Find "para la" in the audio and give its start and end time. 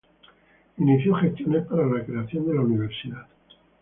1.67-2.03